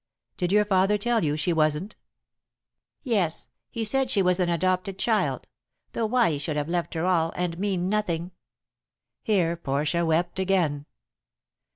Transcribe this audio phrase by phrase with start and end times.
[0.35, 1.95] "Did your father tell you she wasn't?"
[3.03, 3.49] "Yes.
[3.69, 5.45] He said she was an adopted child.
[5.93, 8.31] Though why he should have left her all, and me nothing"
[9.21, 10.87] Here Portia wept again.